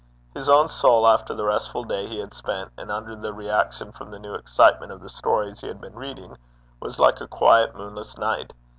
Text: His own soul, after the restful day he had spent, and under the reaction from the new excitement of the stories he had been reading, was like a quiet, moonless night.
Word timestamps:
His 0.33 0.49
own 0.49 0.67
soul, 0.67 1.05
after 1.05 1.35
the 1.35 1.45
restful 1.45 1.83
day 1.83 2.07
he 2.07 2.17
had 2.17 2.33
spent, 2.33 2.71
and 2.75 2.91
under 2.91 3.15
the 3.15 3.31
reaction 3.31 3.91
from 3.91 4.09
the 4.09 4.17
new 4.17 4.33
excitement 4.33 4.91
of 4.91 4.99
the 5.01 5.09
stories 5.09 5.61
he 5.61 5.67
had 5.67 5.79
been 5.79 5.93
reading, 5.95 6.39
was 6.79 6.97
like 6.97 7.21
a 7.21 7.27
quiet, 7.27 7.75
moonless 7.75 8.17
night. 8.17 8.51